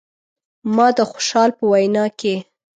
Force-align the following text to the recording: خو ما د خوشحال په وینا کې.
خو 0.61 0.67
ما 0.75 0.87
د 0.97 0.99
خوشحال 1.11 1.49
په 1.57 1.63
وینا 1.71 2.05
کې. 2.19 2.35